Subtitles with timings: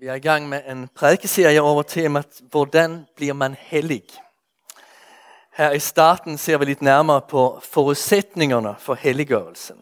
[0.00, 4.02] Vi er i gang med en prædikeserie over temat, hvordan bliver man hellig?
[5.52, 9.76] Her i starten ser vi lidt nærmere på forudsætningerne for helliggørelsen.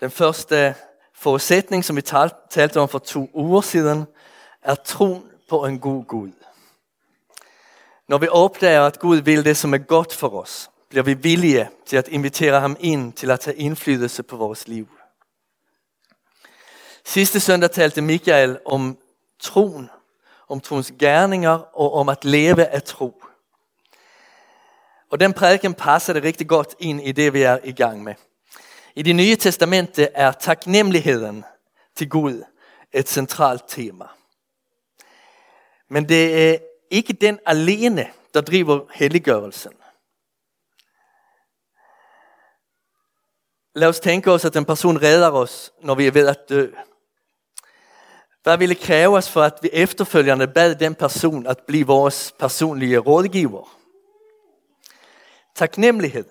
[0.00, 0.74] Den første
[1.14, 2.02] forudsætning, som vi
[2.50, 4.06] talte om for to uger siden,
[4.62, 6.32] er troen på en god Gud.
[8.08, 11.70] Når vi opdager, at Gud vil det, som er godt for os, bliver vi villige
[11.86, 14.88] til at invitere ham ind til at tage indflydelse på vores liv.
[17.06, 18.98] Sidste søndag talte Michael om
[19.38, 19.90] troen,
[20.48, 23.22] om troens gerninger og om at leve af tro.
[25.10, 28.14] Og den prædiken passer det rigtig godt ind i det, vi er i gang med.
[28.94, 31.44] I det nye testamente er taknemmeligheden
[31.96, 32.42] til Gud
[32.92, 34.04] et centralt tema.
[35.88, 36.58] Men det er
[36.90, 39.72] ikke den alene, der driver helliggørelsen.
[43.74, 46.70] Lad os tænke os, at en person redder os, når vi er ved at dø.
[48.44, 53.78] Hvad ville kræves for, at vi efterfølgende bad den person at blive vores personlige rådgiver?
[55.54, 56.24] Taknemmelighed.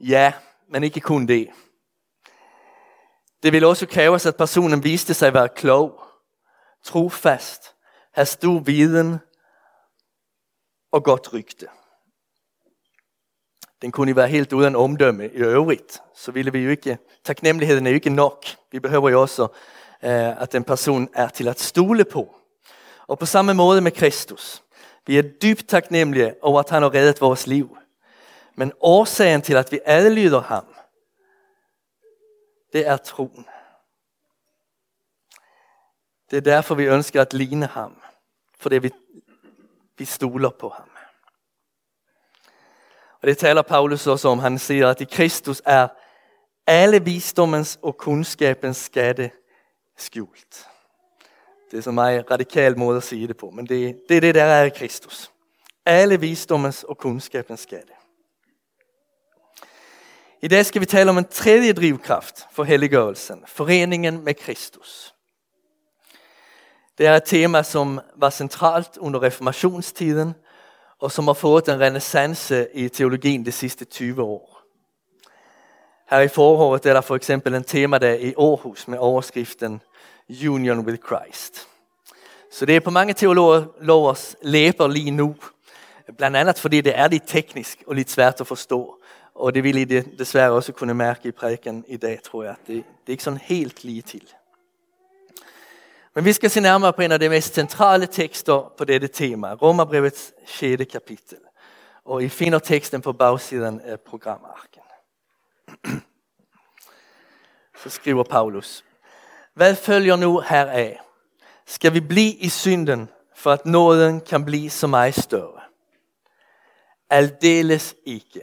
[0.00, 0.32] Ja,
[0.68, 1.48] men ikke kun det.
[3.42, 6.02] Det ville også kræves, at personen viste sig at være klog,
[6.84, 7.74] trofast,
[8.12, 9.18] have stor viden
[10.92, 11.68] og godt rygte.
[13.82, 17.90] Den kunne være helt uden omdømme i øvrigt, så ville vi jo ikke, taknemmeligheden er
[17.90, 18.44] jo ikke nok.
[18.72, 19.48] Vi behøver jo også
[20.02, 22.34] Eh, at en person er til at stole på.
[23.06, 24.62] Og på samme måde med Kristus.
[25.06, 27.78] Vi er dybt taknemmelige over, at han har reddet vores liv.
[28.54, 30.64] Men årsagen til, at vi adlyder ham,
[32.72, 33.46] det er troen.
[36.30, 38.02] Det er derfor, vi ønsker at ligne ham.
[38.58, 38.90] Fordi vi,
[39.98, 40.90] vi stoler på ham.
[43.20, 44.38] Og det taler Paulus også om.
[44.38, 45.88] Han siger, at i Kristus er
[46.66, 49.30] alle visdommens og kunskabens skatte
[49.96, 50.66] skjult.
[51.70, 54.34] Det er så meget radikal måde at sige det på, men det, det er det,
[54.34, 55.30] der er i Kristus.
[55.86, 57.92] Alle visdommens og kunskapens skatte.
[60.42, 65.14] I dag skal vi tale om en tredje drivkraft for helliggørelsen, foreningen med Kristus.
[66.98, 70.34] Det er et tema, som var centralt under reformationstiden,
[70.98, 74.51] og som har fået en renaissance i teologien de sidste 20 år.
[76.12, 79.82] Her i foråret er der for eksempel en temadag i Aarhus med overskriften
[80.48, 81.68] Union with Christ.
[82.50, 85.36] Så det er på mange teologers læber lige nu.
[86.16, 88.98] Blandt andet fordi det er lidt teknisk og lidt svært at forstå.
[89.34, 92.54] Og det vil I desværre også kunne mærke i prædiken i dag, tror jeg.
[92.66, 94.28] Det, det er ikke sådan helt lige til.
[96.14, 99.54] Men vi skal se nærmere på en af de mest centrale tekster på dette tema.
[99.54, 100.82] Romerbrevets 6.
[100.92, 101.38] kapitel.
[102.04, 104.71] Og I finder teksten på bagsiden af programark.
[107.82, 108.84] Så skriver Paulus.
[109.54, 110.98] Hvad følger nu heraf?
[111.66, 115.60] Skal vi blive i synden, for at nåden kan blive så meget større?
[117.10, 118.40] Aldeles ikke.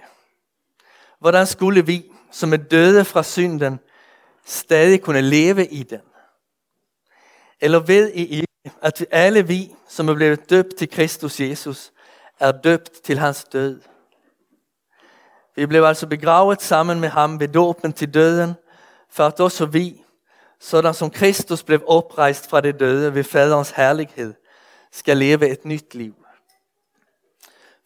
[1.20, 3.80] Hvordan skulle vi, som er døde fra synden,
[4.46, 6.02] stadig kunne leve i den?
[7.62, 11.92] Eller ved I ikke, at alle vi, som er blevet døbt til Kristus Jesus,
[12.40, 13.82] er døbt til hans død?
[15.60, 18.54] Vi blev altså begravet sammen med ham ved dåben til døden,
[19.10, 20.04] for at også vi,
[20.60, 24.34] sådan som Kristus blev oprejst fra det døde ved faderens herlighed,
[24.92, 26.16] skal leve et nyt liv.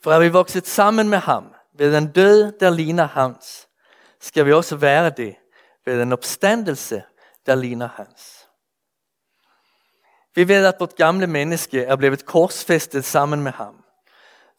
[0.04, 3.68] For er vi vokset sammen med ham ved en død, der ligner hans,
[4.22, 5.36] skal vi også være det
[5.86, 7.04] ved en opstandelse,
[7.46, 8.48] der ligner hans.
[10.36, 13.84] Vi ved, at vårt gamle menneske er blevet korsfæstet sammen med ham,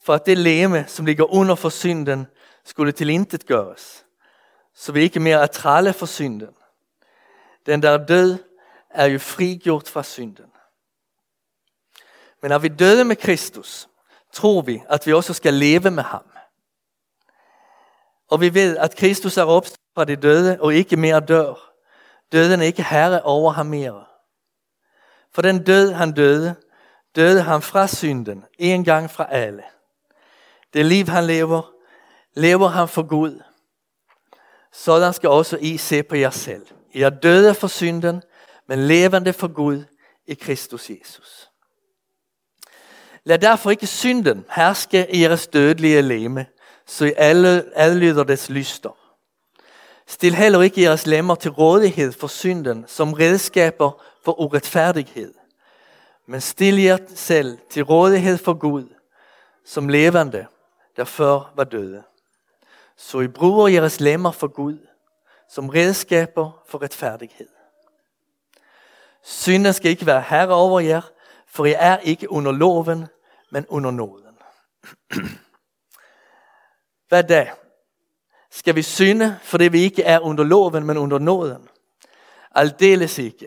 [0.04, 2.26] for at det leme, som ligger under for synden,
[2.64, 4.04] skulle til intet gøres,
[4.74, 6.56] så vi ikke mere er trælle for synden.
[7.66, 8.38] Den der er død
[8.90, 10.52] er jo frigjort fra synden.
[12.42, 13.88] Men når vi døde med Kristus,
[14.32, 16.24] tror vi, at vi også skal leve med ham.
[18.30, 21.72] Og vi ved, at Kristus er opstået fra de døde og ikke mere dør.
[22.32, 24.04] Døden er ikke herre over ham mere.
[25.32, 26.54] For den død han døde,
[27.16, 29.62] døde han fra synden, en gang fra alle.
[30.72, 31.73] Det liv han lever,
[32.34, 33.42] lever han for Gud.
[34.72, 36.66] Sådan skal også I se på jer selv.
[36.92, 38.22] I er døde for synden,
[38.66, 39.84] men levende for Gud
[40.26, 41.50] i Kristus Jesus.
[43.24, 46.46] Lad derfor ikke synden herske i jeres dødelige leme,
[46.86, 48.96] så I alle adlyder dets lyster.
[50.06, 55.34] Stil heller ikke jeres lemmer til rådighed for synden som redskaber for uretfærdighed.
[56.26, 58.88] Men stil jer selv til rådighed for Gud
[59.64, 60.46] som levende,
[60.96, 62.02] der før var døde.
[62.96, 64.78] Så I bruger jeres lemmer for Gud
[65.48, 67.48] som redskaber for retfærdighed.
[69.22, 71.00] Synden skal ikke være herre over jer,
[71.46, 73.06] for I er ikke under loven,
[73.50, 74.34] men under nåden.
[77.08, 77.50] Hvad da?
[78.50, 81.68] Skal vi synde, fordi vi ikke er under loven, men under nåden?
[82.54, 83.46] Aldeles ikke.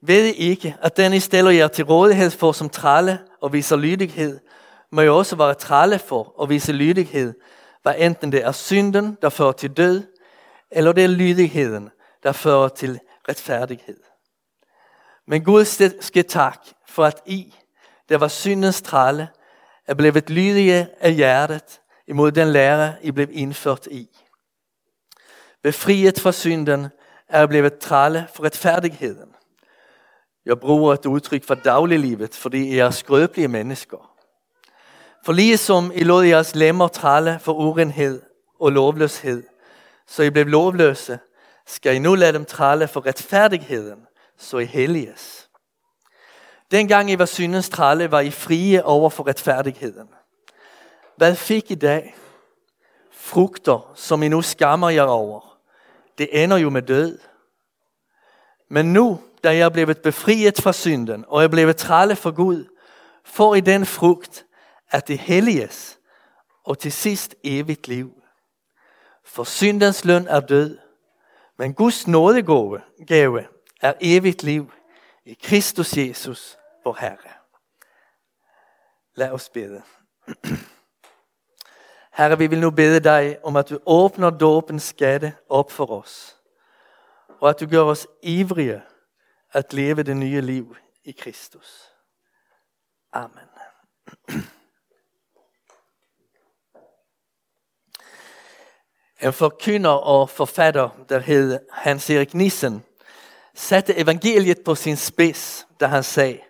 [0.00, 3.76] Ved I ikke, at den I stiller jer til rådighed for som tralle og viser
[3.76, 4.40] lydighed,
[4.90, 7.34] må I også være tralle for og vise lydighed,
[7.86, 10.02] Vad enten det är synden, der fører til død,
[10.70, 11.90] eller det är lydigheden,
[12.22, 14.00] der fører til retfærdighed.
[15.26, 15.64] Men Gud
[16.00, 17.54] skal tak for at I,
[18.08, 19.28] der var syndens tralle,
[19.86, 24.08] er blevet lydige af hjertet imod den lære, I blev indført i.
[25.62, 26.86] Befriet fra synden
[27.28, 29.34] er blevet tralle for retfærdigheden.
[30.44, 34.05] Jeg bruger et udtryk for dagliglivet, fordi I er skrøbelige mennesker.
[35.26, 38.22] For ligesom I lod jeres lemmer tralle for urenhed
[38.60, 39.42] og lovløshed,
[40.06, 41.18] så I blev lovløse,
[41.66, 43.98] skal I nu lade dem tralle for retfærdigheden,
[44.38, 45.48] så I helliges.
[46.70, 50.08] Dengang I var syndens tralle, var I frie over for retfærdigheden.
[51.16, 52.16] Hvad fik I dag?
[53.12, 55.58] Frugter, som I nu skammer jer over.
[56.18, 57.18] Det ender jo med død.
[58.68, 62.64] Men nu, da jeg er blevet befriet fra synden, og er blevet tralle for Gud,
[63.24, 64.45] får I den frugt,
[64.90, 65.98] at det helliges,
[66.64, 68.22] og til sidst evigt liv.
[69.24, 70.78] For syndens løn er død,
[71.56, 73.46] men Guds nådegave gave
[73.80, 74.72] er evigt liv
[75.24, 77.32] i Kristus Jesus, vor Herre.
[79.14, 79.82] Lad os bede.
[82.16, 86.36] Herre, vi vil nu bede dig om, at du åbner dåbens skatte op for os,
[87.40, 88.82] og at du gør os ivrige
[89.52, 91.92] at leve det nye liv i Kristus.
[93.12, 93.48] Amen.
[99.22, 102.82] En forkynder og forfatter, der hed Hans-Erik Nissen,
[103.54, 106.40] satte evangeliet på sin spids, da han sagde,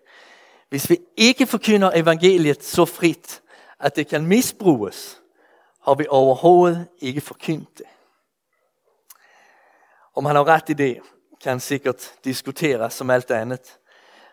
[0.68, 3.42] hvis vi ikke forkynder evangeliet så frit,
[3.80, 5.20] at det kan misbruges,
[5.84, 7.86] har vi overhovedet ikke forkyndt det.
[10.16, 11.00] Om han har rätt i det
[11.42, 13.78] kan sikkert diskuteras som alt andet.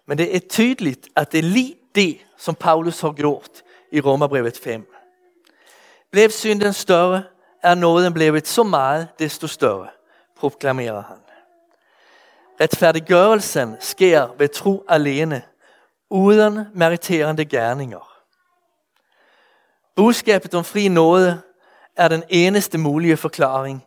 [0.06, 4.58] Men det er tydligt at det er lige det, som Paulus har gjort i Romarbrevet
[4.58, 4.94] 5.
[6.12, 7.24] Blev synden større,
[7.64, 9.88] er nåden blevet så meget desto større,
[10.38, 11.18] proklamerer han.
[12.62, 15.42] Retfærdiggørelsen sker ved tro alene,
[16.10, 18.14] uden meriterende gerninger.
[19.96, 21.42] Budskabet om fri nåde
[21.96, 23.86] er den eneste mulige forklaring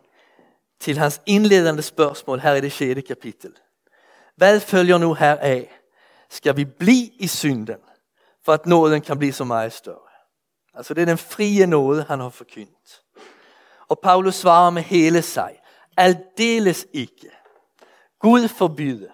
[0.79, 3.01] til hans indledende spørgsmål her i det 6.
[3.07, 3.51] kapitel.
[4.35, 5.79] Hvad følger nu her af?
[6.29, 7.77] Skal vi blive i synden,
[8.45, 10.07] for at nåden kan blive så meget større?
[10.73, 13.01] Altså det er den frie nåde, han har forkyndt.
[13.89, 15.61] Og Paulus svarer med hele sig.
[15.97, 17.31] Aldeles ikke.
[18.19, 19.11] Gud forbyde.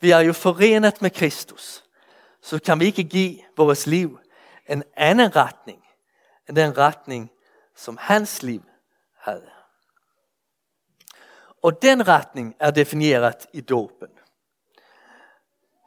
[0.00, 1.84] Vi er jo forenet med Kristus.
[2.42, 4.18] Så kan vi ikke give vores liv
[4.68, 5.84] en anden retning
[6.48, 7.30] end den retning,
[7.76, 8.62] som hans liv
[9.18, 9.50] havde.
[11.62, 14.08] Og den retning er defineret i dopen.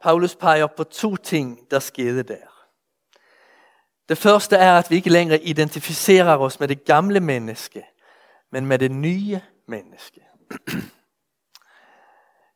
[0.02, 2.59] Paulus peger på to ting, der skete der.
[4.10, 7.84] Det første er, at vi ikke længere identificerer os med det gamle menneske,
[8.52, 10.20] men med det nye menneske.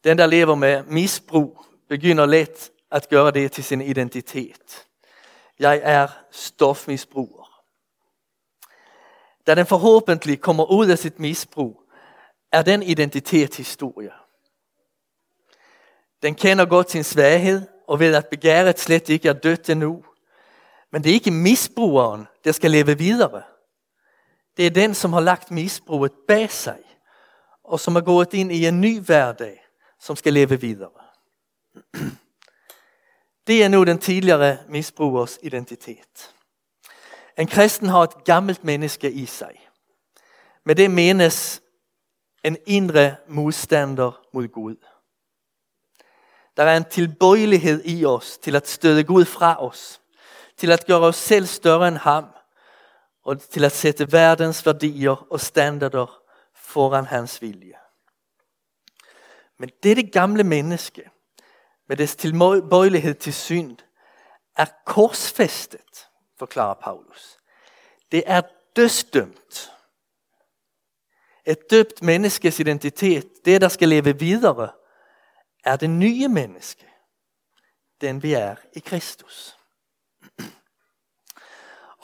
[0.04, 4.86] Den, der lever med misbrug, begynder let at gøre det til sin identitet.
[5.58, 7.62] Jeg er stofmisbruger.
[9.46, 11.82] Da den forhåbentlig kommer ud af sit misbrug,
[12.52, 14.12] er den identitetshistorie.
[16.22, 20.04] Den kender godt sin svaghed og ved at begæret slet ikke er dødt endnu.
[20.94, 23.42] Men det er ikke misbrugeren, der skal leve videre.
[24.56, 26.78] Det er den, som har lagt misbruget bag sig,
[27.64, 29.66] og som er gået ind i en ny hverdag,
[30.00, 30.90] som skal leve videre.
[33.46, 36.34] Det er nu den tidligere misbrugers identitet.
[37.38, 39.68] En kristen har et gammelt menneske i sig.
[40.64, 41.62] Med det menes
[42.44, 44.76] en indre modstander mod Gud.
[46.56, 50.00] Der er en tilbøjelighed i os til at støde Gud fra os
[50.56, 52.24] til at gøre os selv større end ham
[53.24, 56.20] og til at sætte verdens værdier og standarder
[56.54, 57.74] foran hans vilje.
[59.58, 61.10] Men dette gamle menneske
[61.88, 63.78] med dets tilbøjelighed til synd
[64.56, 66.08] er korsfæstet,
[66.38, 67.38] forklarer Paulus.
[68.12, 68.42] Det er
[68.76, 69.72] dødsdømt.
[71.46, 74.70] Et døbt menneskes identitet, det der skal leve videre,
[75.64, 76.88] er det nye menneske,
[78.00, 79.56] den vi er i Kristus.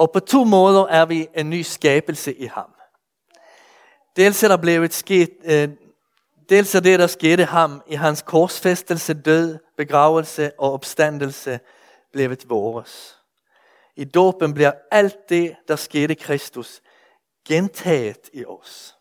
[0.01, 2.75] Og på to måder er vi en ny skabelse i ham.
[4.17, 5.69] Dels er der blevet sket øh,
[6.49, 11.61] Dels er det, der skete ham i hans korsfæstelse, død, begravelse og opstandelse,
[12.13, 13.19] blevet vores.
[13.97, 16.81] I dåben bliver alt det, der skete Kristus,
[17.49, 18.97] gentaget i os.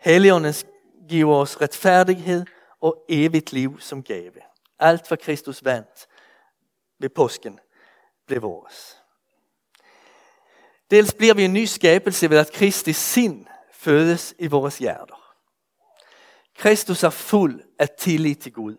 [0.00, 0.54] Helligånden
[1.08, 2.44] giver os retfærdighed
[2.80, 4.40] og evigt liv som gave.
[4.78, 6.06] Alt hvad Kristus vandt
[6.98, 7.60] ved påsken
[8.28, 9.02] blev vores.
[10.90, 15.34] Dels bliver vi en ny skabelse ved at Kristi sind fødes i vores hjerter.
[16.56, 18.76] Kristus er fuld af tillid til Gud.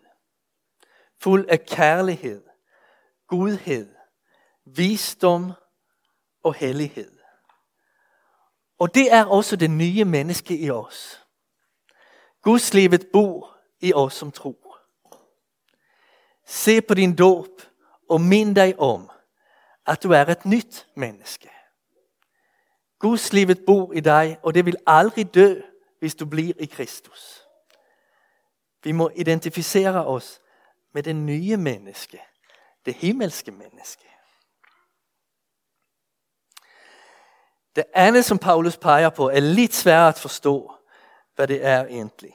[1.20, 2.44] Fuld af kærlighed,
[3.26, 3.94] godhed,
[4.64, 5.52] visdom
[6.42, 7.18] og hellighed.
[8.78, 11.26] Og det er også det nye menneske i os.
[12.42, 14.78] Guds livet bor i os som tror.
[16.46, 17.62] Se på din dåb
[18.08, 19.10] og mind dig om,
[19.86, 21.50] at du er et nytt menneske.
[22.98, 25.60] Guds livet bor i dig, og det vil aldrig dø,
[25.98, 27.46] hvis du bliver i Kristus.
[28.84, 30.40] Vi må identificere os
[30.92, 32.20] med det nye menneske,
[32.86, 34.04] det himmelske menneske.
[37.76, 40.74] Det andet, som Paulus peger på, er lidt svært at forstå,
[41.34, 42.34] hvad det er egentlig.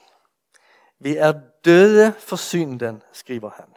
[0.99, 3.75] Vi er døde for synden, skriver han.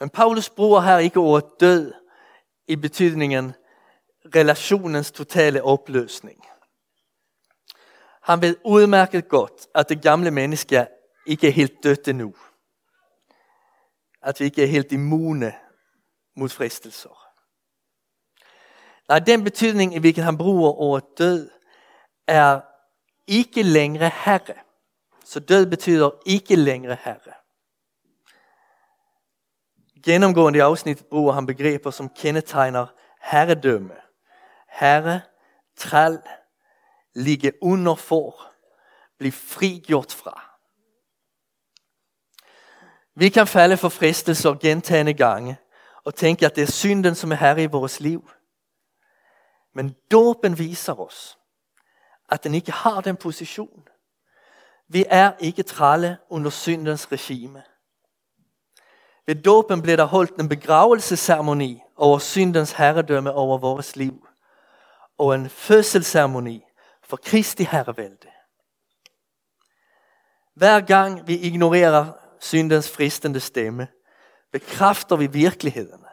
[0.00, 1.92] Men Paulus bruger her ikke ordet død
[2.68, 3.54] i betydningen
[4.34, 6.44] relationens totale opløsning.
[8.22, 10.86] Han ved udmærket godt, at det gamle menneske
[11.26, 12.34] ikke er helt dødt endnu.
[14.22, 15.54] At vi ikke er helt immune
[16.36, 17.26] mod fristelser.
[19.08, 21.50] Nej, den betydning, i hvilken han bruger ordet død,
[22.26, 22.60] er
[23.26, 24.54] ikke længere herre.
[25.24, 27.45] Så død betyder ikke længere herre.
[30.04, 32.86] Gennemgående i afsnit bruger han begreber som kendetegner
[33.22, 33.94] herredømme.
[34.68, 35.20] Herre,
[35.76, 36.18] træl,
[37.14, 38.52] ligge under for,
[39.18, 40.42] blive frigjort fra.
[43.14, 45.56] Vi kan falde for fristelser gentagende gange
[46.04, 48.30] og tænke, at det er synden, som er herre i vores liv.
[49.74, 51.38] Men dåben viser os,
[52.28, 53.88] at den ikke har den position.
[54.88, 57.62] Vi er ikke trælle under syndens regime.
[59.26, 64.26] Ved dåben blev der holdt en begravelsesceremoni over syndens herredømme over vores liv.
[65.18, 66.64] Og en fødselsceremoni
[67.02, 68.30] for Kristi herrevælde.
[70.54, 73.88] Hver gang vi ignorerer syndens fristende stemme,
[74.52, 76.04] bekræfter vi virkeligheden.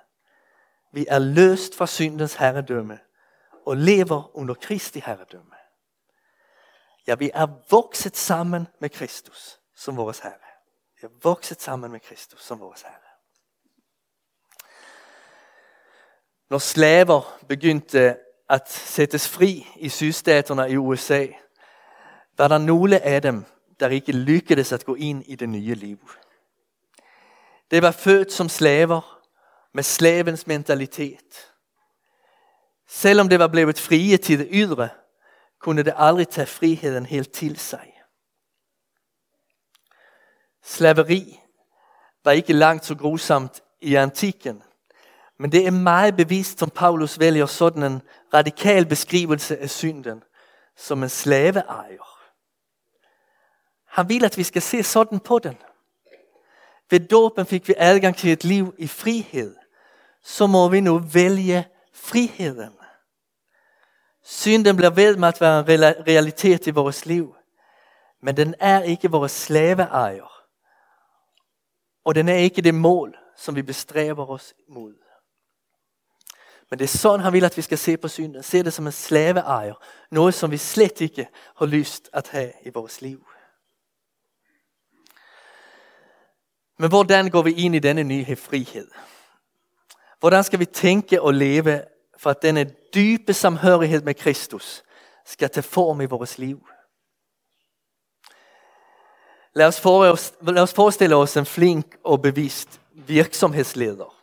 [0.93, 3.00] Vi er løst fra syndens herredømme
[3.65, 5.55] og lever under Kristi herredømme.
[7.08, 10.34] Ja, vi er vokset sammen med Kristus som vores Herre.
[11.01, 13.02] Vi er vokset sammen med Kristus som vores Herre.
[16.53, 18.17] Når slaver begyndte
[18.50, 21.27] at sættes fri i sydstaterne i USA,
[22.38, 23.45] var der nogle af dem,
[23.79, 26.10] der ikke lykkedes at gå ind i det nye liv.
[27.72, 29.22] Det var født som slaver
[29.74, 31.51] med slavens mentalitet.
[32.88, 34.89] Selvom det var blevet frie til det ydre,
[35.60, 37.93] kunne det aldrig tage friheden helt til sig.
[40.63, 41.39] Slaveri
[42.24, 44.63] var ikke langt så grusomt i antikken,
[45.40, 48.02] men det er meget bevist, som Paulus vælger sådan en
[48.34, 50.24] radikal beskrivelse af synden,
[50.78, 52.13] som en slaveejer.
[53.86, 55.58] Han vil, at vi skal se sådan på den.
[56.90, 59.56] Ved dåben fik vi adgang til et liv i frihed.
[60.24, 62.74] Så må vi nu vælge friheden.
[64.24, 67.36] Synden bliver ved med at være en realitet i vores liv.
[68.22, 70.46] Men den er ikke vores slaveejer.
[72.06, 75.02] Og den er ikke det mål, som vi bestræber os mod.
[76.74, 78.44] Men det er sådan, han vil, at vi skal se på synden.
[78.44, 79.74] Se det som en slaveejer.
[80.12, 81.27] Noget, som vi slet ikke
[81.58, 83.27] har lyst at have i vores liv.
[86.80, 88.88] Men hvordan går vi ind i denne nye frihed?
[90.20, 91.84] Hvordan skal vi tænke og leve
[92.18, 92.63] for at denne
[92.94, 94.84] dybe samhørighed med Kristus
[95.25, 96.68] skal tage form i vores liv?
[99.53, 99.84] Lad os,
[100.42, 104.23] lad os forestille os en flink og bevist virksomhedsleder.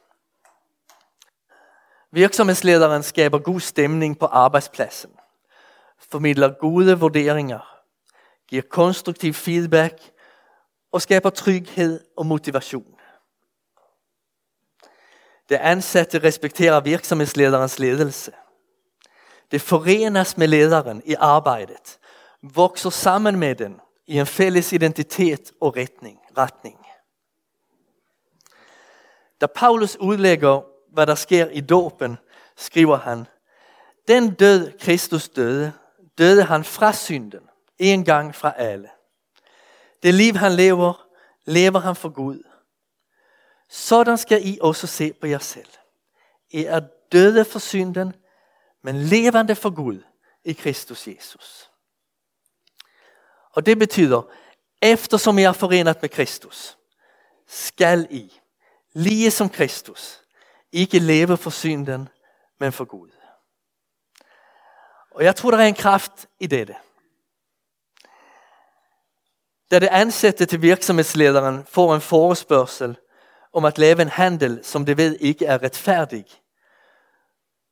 [2.12, 5.11] Virksomhedslederen skaber god stemning på arbejdspladsen,
[5.99, 7.76] formidler gode vurderinger,
[8.49, 10.11] giver konstruktiv feedback
[10.93, 12.95] og skaber tryghed og motivation.
[15.49, 18.33] Det ansatte respekterer virksomhedslederens ledelse.
[19.50, 21.99] Det forenes med lederen i arbejdet,
[22.43, 26.19] vokser sammen med den i en fælles identitet og retning.
[26.38, 26.79] retning.
[29.40, 32.18] Da Paulus udlægger hvad der sker i dåben,
[32.56, 33.26] skriver han,
[34.09, 35.73] den død Kristus døde,
[36.18, 37.40] døde han fra synden,
[37.78, 38.90] En gang fra alle.
[40.02, 41.06] Det liv han lever,
[41.44, 42.42] lever han for Gud.
[43.68, 45.68] Sådan skal I også se på jer selv.
[46.50, 46.80] I er
[47.12, 48.14] døde for synden,
[48.82, 50.02] men levende for Gud
[50.44, 51.70] i Kristus Jesus.
[53.52, 54.23] Og det betyder,
[54.82, 56.78] eftersom I er forenet med Kristus,
[57.47, 58.40] skal I,
[58.92, 60.20] lige som Kristus,
[60.73, 62.09] ikke leve for synden,
[62.59, 63.11] men for Gud.
[65.11, 66.77] Og jeg tror, der er en kraft i dette.
[69.71, 72.97] Da det ansatte til virksomhedslederen får en forespørgsel
[73.53, 76.27] om at leve en handel, som det ved ikke er retfærdig,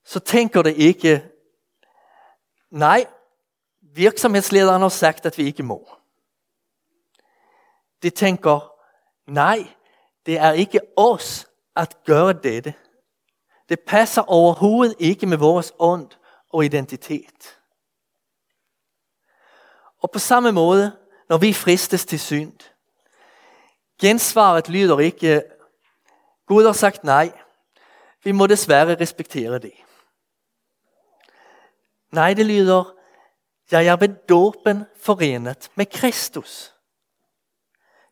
[0.04, 1.24] så tænker det ikke,
[2.70, 3.06] nej,
[3.80, 5.88] virksomhedslederen har sagt, at vi ikke må.
[8.02, 8.72] Det tænker,
[9.26, 9.66] nej,
[10.26, 12.74] det er ikke os at gøre dette.
[13.68, 16.10] Det passer overhovedet ikke med vores ånd
[16.50, 17.58] og identitet.
[20.02, 20.96] Og på samme måde,
[21.28, 22.58] når vi fristes til synd,
[24.00, 25.42] gensvaret lyder ikke,
[26.46, 27.32] Gud har sagt nej,
[28.24, 29.72] vi må desværre respektere det.
[32.12, 32.94] Nej, det lyder,
[33.70, 36.74] jeg er ved dåben forenet med Kristus.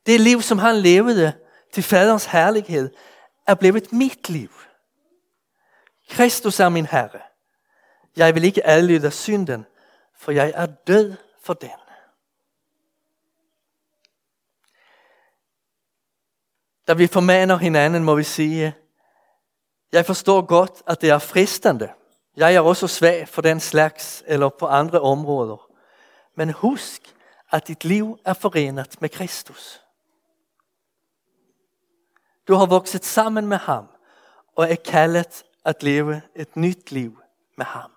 [0.06, 1.32] Det liv, som han levede
[1.72, 2.90] til faderens herlighed,
[3.46, 4.50] er blevet mit liv.
[6.08, 7.20] Kristus er min Herre.
[8.16, 9.66] Jeg vil ikke adlyde synden,
[10.14, 11.70] for jeg er død for den.
[16.88, 18.75] Da vi formaner hinanden, må vi sige,
[19.92, 21.92] jeg forstår godt, at det er fristende.
[22.36, 25.70] Jeg er også svag for den slags eller på andre områder.
[26.34, 27.14] Men husk,
[27.52, 29.82] at dit liv er forenet med Kristus.
[32.48, 33.86] Du har vokset sammen med ham
[34.56, 37.18] og er kaldet at leve et nyt liv
[37.56, 37.90] med ham.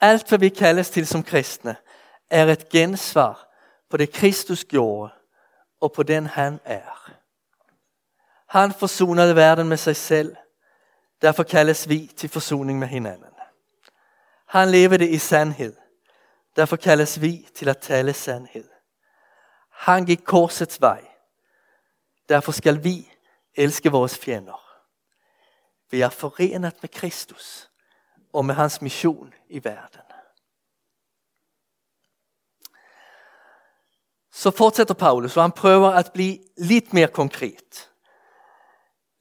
[0.00, 1.76] Alt hvad vi kaldes til som kristne
[2.30, 3.48] er et gensvar
[3.90, 5.12] på det Kristus gjorde
[5.80, 7.12] og på den han er.
[8.48, 10.36] Han forsonede verden med sig selv.
[11.22, 13.34] Derfor kaldes vi til forsoning med hinanden.
[14.46, 15.76] Han levede i sandhed.
[16.56, 18.68] Derfor kaldes vi til at tale sandhed.
[19.70, 21.04] Han gik korsets vej.
[22.28, 23.13] Derfor skal vi
[23.56, 24.64] elske vores fjender.
[25.90, 27.70] Vi er forenet med Kristus
[28.32, 30.00] og med hans mission i verden.
[34.32, 37.90] Så fortsætter Paulus, og han prøver at blive lidt mere konkret.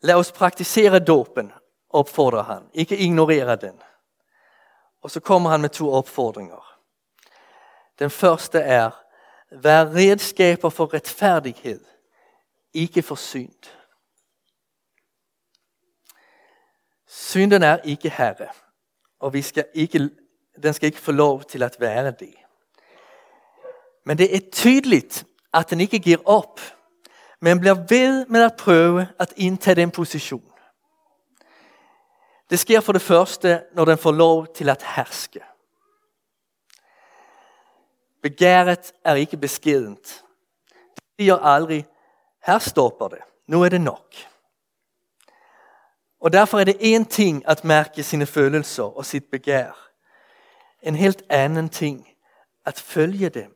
[0.02, 1.52] Lad os praktisere dåben,
[1.90, 2.70] opfordrer han.
[2.74, 3.82] Ikke ignorere den.
[5.02, 6.80] Og så kommer han med to opfordringer.
[8.00, 8.92] Den første er,
[9.52, 11.86] vær redskaber for retfærdighed,
[12.74, 13.64] ikke for synd.
[17.16, 18.48] Synden er ikke herre,
[19.20, 20.10] og vi skal ikke,
[20.64, 22.36] den skal ikke få lov til at være det.
[24.04, 26.60] Men det er tydeligt, at den ikke giver op,
[27.40, 30.52] men bliver ved med at prøve at indtage den position.
[32.50, 35.40] Det sker for det første, når den får lov til at herske.
[38.22, 40.24] Begæret er ikke beskedent.
[40.96, 41.86] Det siger aldrig,
[42.46, 44.33] her stopper det, nu er det nok.
[46.24, 49.90] Og derfor er det en ting at mærke sine følelser og sit begær.
[50.82, 52.10] En helt anden ting
[52.66, 53.56] at følge dem.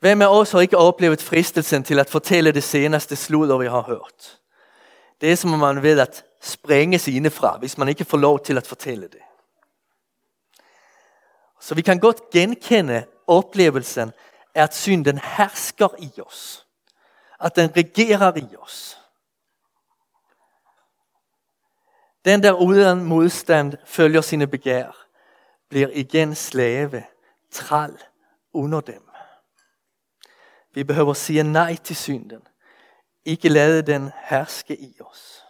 [0.00, 3.82] Hvem af os har ikke oplevet fristelsen til at fortælle det seneste sludder, vi har
[3.82, 4.40] hørt?
[5.20, 8.40] Det er som om man ved at sprænge sig indefra, hvis man ikke får lov
[8.40, 9.20] til at fortælle det.
[11.60, 14.12] Så vi kan godt genkende oplevelsen
[14.54, 16.66] af at synden hersker i os.
[17.40, 18.99] At den regerer i os.
[22.24, 25.06] Den der uden modstand følger sine begær,
[25.68, 27.04] bliver igen slave,
[27.50, 27.98] træl
[28.52, 29.10] under dem.
[30.74, 32.42] Vi behøver sige nej til synden.
[33.24, 35.42] Ikke lade den herske i os.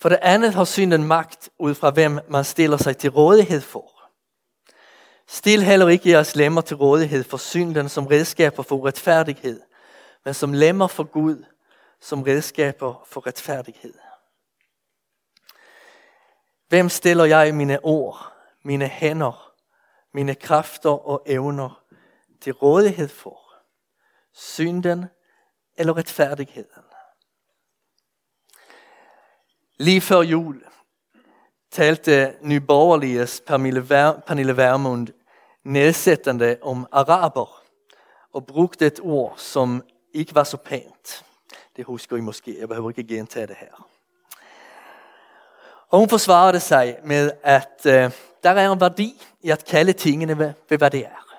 [0.00, 4.10] For det andet har synden magt ud fra hvem man stiller sig til rådighed for.
[5.26, 9.60] Stil heller ikke jeres lemmer til rådighed for synden som redskaber for uretfærdighed,
[10.24, 11.44] men som lemmer for Gud
[12.00, 13.94] som redskaber for retfærdighed.
[16.68, 18.32] Hvem stiller jeg mine ord,
[18.62, 19.48] mine hænder
[20.12, 21.82] mine kræfter og evner
[22.40, 23.54] til rådighed for?
[24.32, 25.04] Synden
[25.76, 26.82] eller retfærdigheden?
[29.78, 30.64] Lige før jul
[31.70, 35.08] talte nyborgerliges Pernille Vermund
[35.64, 37.62] nedsættende om araber
[38.32, 39.82] og brugte et ord, som
[40.14, 41.24] ikke var så pænt.
[41.78, 43.88] Det husker I måske, jeg behøver ikke gentage det her.
[45.88, 48.12] Og hun forsvarede sig med, at øh,
[48.42, 51.36] der er en værdi i at kalde tingene ved, ved hvad det er.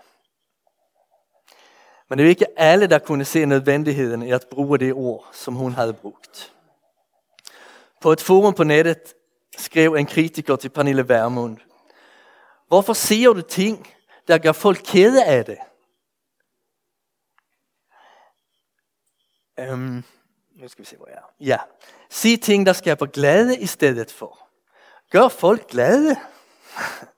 [2.09, 5.53] Men det var ikke alle, der kunne se nødvendigheden i at bruge det ord, som
[5.53, 6.53] hun havde brugt.
[8.01, 9.13] På et forum på nettet
[9.57, 11.57] skrev en kritiker til Pernille Vermund,
[12.67, 13.87] Hvorfor siger du ting,
[14.27, 15.57] der gør folk kede af det?
[19.71, 20.03] Um,
[20.59, 21.33] nu skal vi se, hvor jeg er.
[21.39, 21.57] Ja.
[22.09, 24.49] Sig ting, der skaber glæde i stedet for.
[25.11, 26.15] Gør folk glade.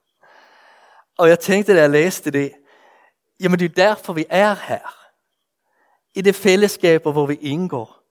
[1.18, 2.52] Og jeg tænkte, da jeg læste det,
[3.40, 5.08] jamen det er derfor, vi er her.
[6.14, 8.02] I det fællesskab, hvor vi indgår.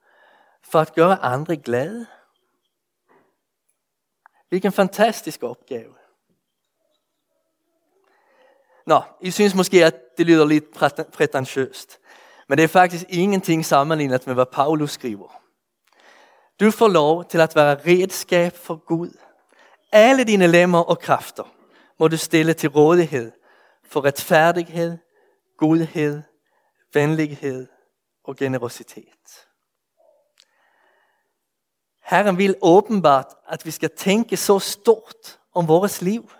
[0.62, 2.06] For at gøre andre glade.
[4.48, 5.94] Hvilken fantastisk opgave.
[8.86, 10.64] Nå, I synes måske, at det lyder lidt
[11.12, 12.00] prætentiøst.
[12.48, 15.42] Men det er faktisk ingenting sammenlignet med, hvad Paulus skriver.
[16.60, 19.18] Du får lov til at være redskab for Gud.
[19.92, 21.54] Alle dine lemmer og kræfter
[21.98, 23.32] må du stille til rådighed
[23.84, 24.98] for retfærdighed,
[25.58, 26.22] godhed,
[26.94, 27.68] venlighed
[28.24, 29.46] og generositet.
[32.04, 36.30] Herren vil åbenbart, at vi skal tænke så stort om vores liv.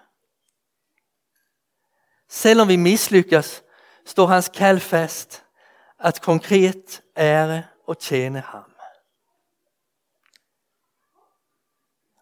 [2.29, 3.63] Selvom vi mislykkes,
[4.07, 5.45] står hans kald fast
[6.03, 8.65] at konkret ære og tjene ham.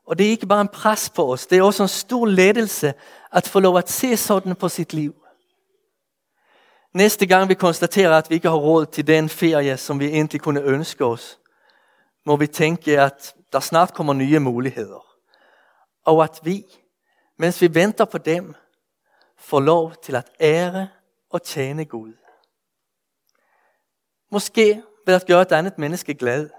[0.06, 2.94] Og det er ikke bare en pres på os, det er også en stor ledelse
[3.32, 5.14] at få lov at se sådan på sit liv.
[6.94, 10.40] Næste gang vi konstaterer, at vi ikke har råd til den ferie, som vi egentlig
[10.40, 11.38] kunne ønske os,
[12.26, 15.06] må vi tænke, at der snart kommer nye muligheder.
[16.04, 16.64] Og at vi,
[17.36, 18.54] mens vi venter på dem,
[19.38, 20.88] får lov til at ære
[21.30, 22.19] og tjene Gud.
[24.30, 26.50] Måske ved at gøre et andet menneske glad.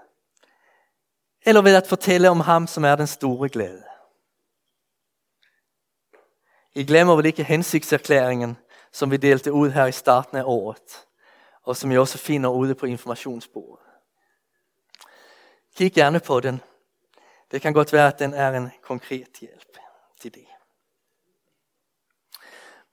[1.42, 3.84] Eller ved at fortælle om ham, som er den store glæde.
[6.74, 8.56] I glemmer vel ikke hensigtserklæringen,
[8.92, 11.06] som vi delte ud her i starten af året,
[11.62, 13.86] og som I også finder ude på informationsbordet.
[15.76, 16.60] Kig gerne på den.
[17.50, 19.78] Det kan godt være, at den er en konkret hjælp
[20.20, 20.46] til det.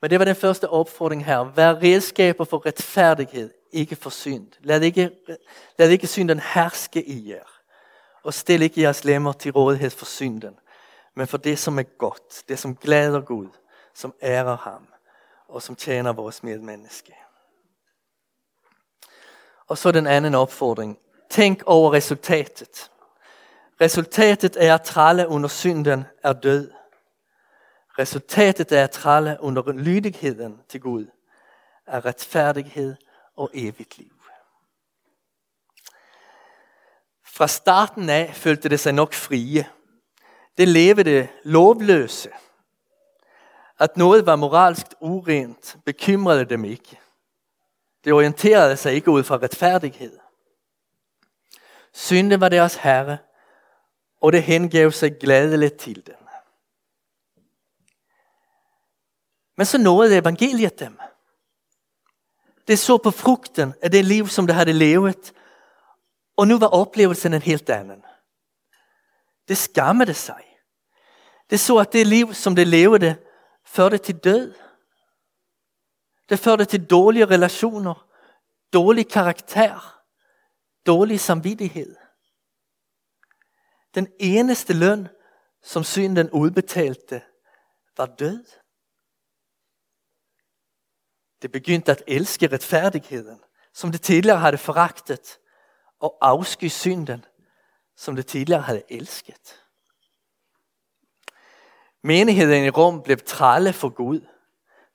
[0.01, 1.39] Men det var den første opfordring her.
[1.39, 4.47] Vær redskaber for retfærdighed, ikke for synd.
[4.59, 5.11] Lad ikke,
[5.77, 7.59] lad ikke synden herske i jer.
[8.23, 10.59] Og stil ikke jeres lemmer til rådighed for synden,
[11.15, 13.47] men for det, som er godt, det, som glæder Gud,
[13.93, 14.87] som ærer ham,
[15.47, 17.15] og som tjener vores medmenneske.
[19.67, 20.99] Og så den anden opfordring.
[21.29, 22.91] Tænk over resultatet.
[23.81, 26.71] Resultatet er at tralle under synden er død.
[27.99, 31.07] Resultatet af at tralle under lydigheden til Gud
[31.87, 32.95] er retfærdighed
[33.39, 34.21] og evigt liv.
[37.25, 39.69] Fra starten af følte det sig nok frie.
[40.57, 42.29] Det levede lovløse.
[43.79, 46.99] At noget var moralsk urent bekymrede dem ikke.
[48.03, 50.19] Det orienterede sig ikke ud fra retfærdighed.
[51.93, 53.17] Synde var deres herre,
[54.21, 56.15] og det hengav sig gladeligt til den.
[59.57, 60.99] Men så nåede evangeliet dem.
[62.69, 65.33] Det så på frukten af det liv som de hade levet.
[66.37, 68.01] Och nu var upplevelsen en helt annan.
[69.47, 70.43] Det skammade sig.
[71.49, 73.15] Det så att det liv som de levde
[73.65, 74.53] förde till död.
[76.29, 77.97] Det förde till dåliga relationer,
[78.73, 79.81] dålig karaktär,
[80.85, 81.95] dålig samvittighed.
[83.93, 85.07] Den eneste løn,
[85.63, 87.23] som synden udbetalte,
[87.97, 88.45] var død.
[91.41, 93.39] Det begyndte at elske retfærdigheden,
[93.73, 95.39] som det tidligere havde foragtet,
[95.99, 97.25] og afsky synden,
[97.97, 99.63] som det tidligere havde elsket.
[102.03, 104.21] Menigheden i Rom blev trælle for Gud,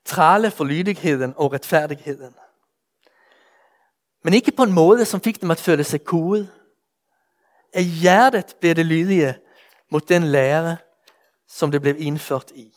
[0.05, 2.35] trælle for lydigheden og retfærdigheden.
[4.23, 6.51] Men ikke på en måde, som fik dem at føle sig kuget.
[7.73, 9.37] Af hjertet blev det lydige
[9.91, 10.77] mod den lære,
[11.47, 12.73] som det blev indført i.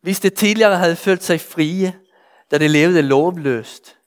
[0.00, 2.00] Hvis det tidligere havde følt sig frie,
[2.50, 3.98] da det levede lovløst,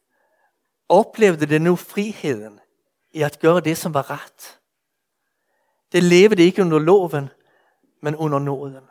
[0.90, 2.60] oplevede det nu friheden
[3.12, 4.60] i at gøre det, som var ret.
[5.92, 7.30] Det levede ikke under loven,
[8.02, 8.84] men under nåden.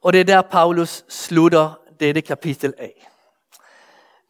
[0.00, 3.08] Og det er der Paulus slutter dette kapitel af.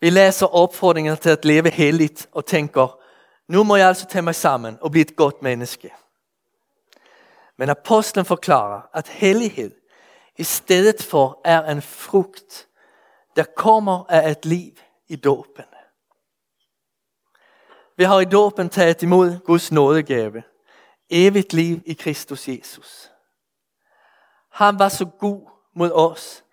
[0.01, 3.01] Vi læser opfordringen til at leve helligt og tænker,
[3.49, 5.91] nu må jeg altså tage mig sammen og blive et godt menneske.
[7.57, 9.84] Men apostlen forklarer, at hellighed
[10.37, 12.69] i stedet for er en frugt,
[13.37, 14.73] der kommer af et liv
[15.09, 15.65] i dåben.
[17.97, 20.43] Vi har i dåben taget imod Guds nådegave.
[21.11, 23.11] Evigt liv i Kristus Jesus.
[24.51, 26.45] Han var så god mod os,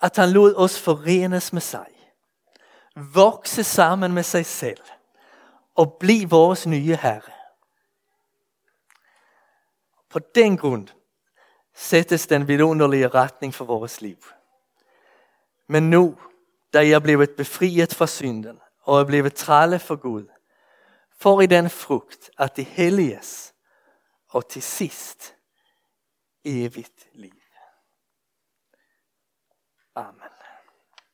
[0.00, 1.86] at han lod os forenes med sig.
[2.96, 4.82] Vokse sammen med sig selv
[5.74, 7.32] og blive vores nye Herre.
[10.08, 10.88] På den grund
[11.80, 14.16] sættes den vidunderlige retning for vores liv.
[15.68, 16.18] Men nu,
[16.72, 20.26] da jeg er blevet befriet fra synden og er blevet tralle for Gud,
[21.18, 23.54] får I den frugt, at det helliges
[24.28, 25.34] og til sidst
[26.44, 27.39] evigt liv.